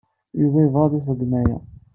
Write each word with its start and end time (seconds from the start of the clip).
Yuba 0.41 0.57
yebɣa 0.63 0.83
ad 0.85 0.93
iṣeggem 0.99 1.31
aya. 1.39 1.57